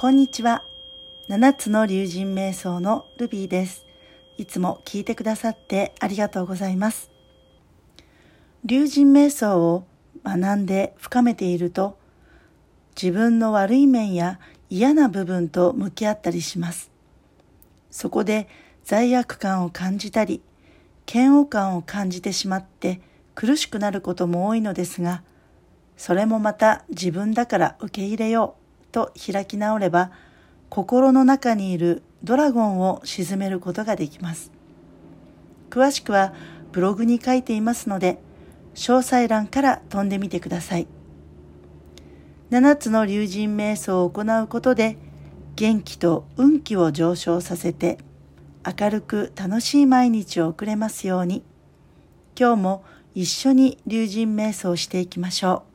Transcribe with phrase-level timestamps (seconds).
[0.00, 0.62] こんにちは。
[1.28, 3.84] 七つの竜神瞑想のルビーです。
[4.38, 7.10] いつも聞いてくださってありがとうございます。
[8.64, 9.84] 竜神瞑想を
[10.24, 11.98] 学んで深めていると、
[12.96, 14.40] 自分の悪い面や
[14.70, 16.90] 嫌な部分と向き合ったりします。
[17.90, 18.48] そこで
[18.84, 20.40] 罪悪感を感じたり、
[21.12, 23.02] 嫌悪感を感じてしまって
[23.34, 25.22] 苦しくなることも多いのですが、
[25.98, 28.59] それもまた自分だから受け入れよう
[28.90, 30.10] と開き直れば、
[30.68, 34.52] 心の中にいるドラゴンを沈めることができます。
[35.70, 36.32] 詳しくは
[36.72, 38.18] ブログに書いていますので、
[38.74, 40.86] 詳細欄から飛んでみてください。
[42.50, 44.98] 七つの竜神瞑想を行うことで、
[45.56, 47.98] 元気と運気を上昇させて、
[48.66, 51.44] 明るく楽しい毎日を送れますように、
[52.38, 55.69] 今日も一緒に竜神瞑想していきましょう。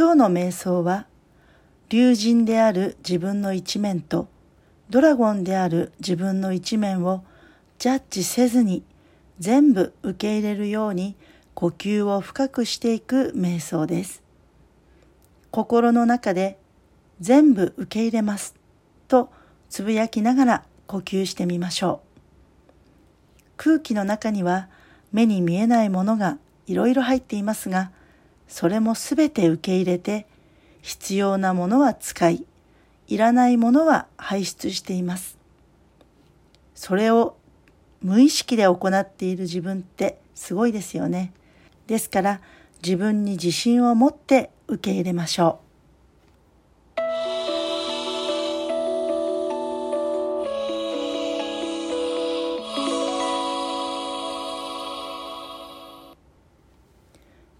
[0.00, 1.06] 今日の瞑想は、
[1.90, 4.28] 竜神である自分の一面と
[4.88, 7.22] ドラゴンである自分の一面を
[7.78, 8.82] ジャッジせずに
[9.40, 11.16] 全部受け入れるように
[11.52, 14.22] 呼吸を深くしていく瞑想です。
[15.50, 16.56] 心の中で
[17.20, 18.54] 全部受け入れます
[19.06, 19.30] と
[19.68, 22.70] つぶやきながら呼吸してみましょう。
[23.58, 24.70] 空気の中には
[25.12, 27.90] 目に見えないものがいろいろ入っていますが、
[28.50, 30.26] それもすべて受け入れて
[30.82, 32.44] 必要なものは使い、
[33.06, 35.38] いらないものは排出しています。
[36.74, 37.36] それを
[38.02, 41.32] 無意識で行っている自分ってすごいですよね。
[41.86, 42.40] ですから
[42.82, 45.70] 自分に自信を持って受け入れましょう。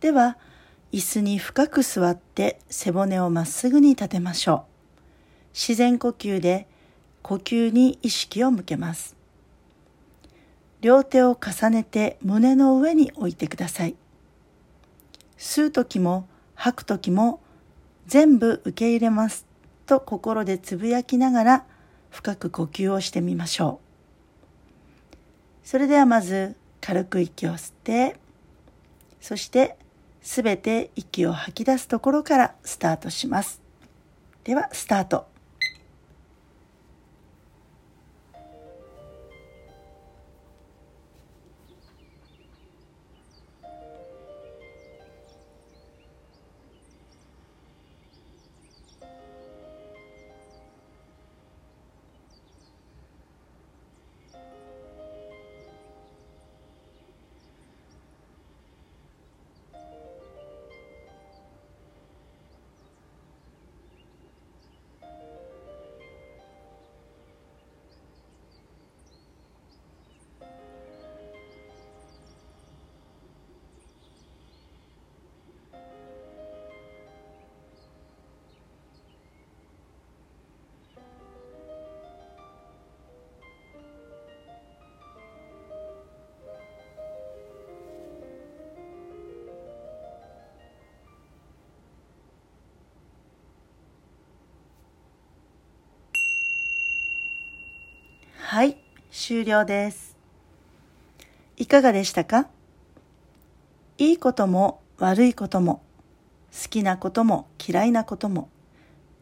[0.01, 0.37] では
[0.93, 5.01] 椅子に深く座って背骨をまっすぐに立てましょう。
[5.53, 6.67] 自然呼吸で
[7.23, 9.17] 呼吸に意識を向けます。
[10.81, 13.95] 両手を重ねて胸の上に置いてください。
[15.39, 17.41] 吸う時も吐く時も
[18.07, 19.47] 全部受け入れます
[19.87, 21.65] と心でつぶやきながら
[22.11, 23.81] 深く呼吸をしてみましょ
[25.65, 25.67] う。
[25.67, 28.17] それではまず軽く息を吸って、
[29.21, 29.77] そして
[30.23, 33.61] すべて息を吐き出すところからスタートします。
[34.45, 35.30] では、スタート。
[98.53, 98.79] はい、
[99.13, 100.17] 終了です。
[101.57, 102.49] いかがでしたか？
[103.97, 105.85] いいことも悪いことも
[106.53, 108.49] 好きなことも嫌いなことも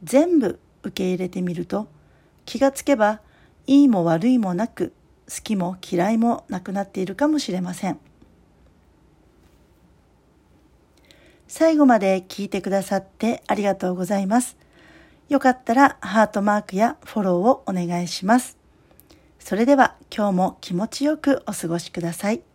[0.02, 1.88] 全部受け入れてみると
[2.46, 3.20] 気がつけば
[3.66, 4.94] いいも悪いもなく
[5.28, 7.98] 好きも嫌いもなくなっているかもしれません。
[11.48, 14.56] 最後まで聞いてくださってありがとうございます。
[15.28, 18.56] よかったらハートマークやフォローをお願いします。
[19.48, 22.47] それでは今日も気持ちよくお過ごしください。